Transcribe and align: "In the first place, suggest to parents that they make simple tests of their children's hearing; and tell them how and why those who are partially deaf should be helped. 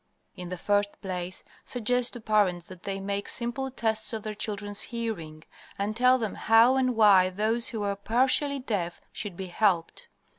"In 0.35 0.47
the 0.47 0.57
first 0.57 0.99
place, 0.99 1.43
suggest 1.63 2.13
to 2.13 2.21
parents 2.21 2.65
that 2.65 2.81
they 2.81 2.99
make 2.99 3.29
simple 3.29 3.69
tests 3.69 4.11
of 4.13 4.23
their 4.23 4.33
children's 4.33 4.81
hearing; 4.89 5.43
and 5.77 5.95
tell 5.95 6.17
them 6.17 6.33
how 6.33 6.75
and 6.75 6.95
why 6.95 7.29
those 7.29 7.67
who 7.67 7.83
are 7.83 7.95
partially 7.95 8.57
deaf 8.57 8.99
should 9.13 9.37
be 9.37 9.45
helped. 9.45 10.07